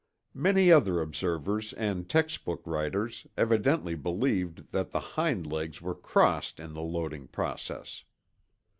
Many 0.33 0.71
other 0.71 0.99
observers 0.99 1.73
and 1.73 2.09
textbook 2.09 2.63
writers 2.65 3.27
evidently 3.37 3.93
believed 3.93 4.71
that 4.71 4.89
the 4.89 4.99
hind 4.99 5.45
legs 5.45 5.79
were 5.79 5.93
crossed 5.93 6.59
in 6.59 6.73
the 6.73 6.81
loading 6.81 7.27
process. 7.27 8.03